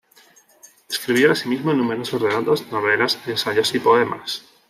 Escribió 0.89 1.31
asimismo 1.31 1.75
numerosos 1.75 2.19
relatos, 2.19 2.65
novelas, 2.71 3.19
ensayos 3.27 3.75
y 3.75 3.79
poemas. 3.79 4.45